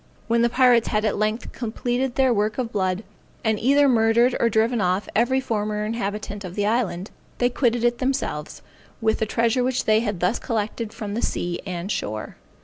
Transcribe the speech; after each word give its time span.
When 0.27 0.41
the 0.41 0.49
pirates 0.49 0.87
had 0.87 1.05
at 1.05 1.15
length 1.15 1.51
completed 1.51 2.15
their 2.15 2.33
work 2.33 2.57
of 2.57 2.71
blood, 2.71 3.03
and 3.43 3.59
either 3.59 3.87
murdered 3.87 4.35
or 4.39 4.49
driven 4.49 4.81
off 4.81 5.07
every 5.15 5.39
former 5.39 5.85
inhabitant 5.85 6.43
of 6.43 6.55
the 6.55 6.65
island, 6.65 7.11
they 7.37 7.51
quitted 7.51 7.83
it 7.83 7.99
themselves, 7.99 8.63
with 8.99 9.19
the 9.19 9.27
treasure 9.27 9.63
which 9.63 9.85
they 9.85 9.99
had 9.99 10.19
thus 10.19 10.39
collected 10.39 10.91
from 10.91 11.13
the 11.13 11.21
sea 11.21 11.59
and 11.67 11.91
shore. 11.91 12.35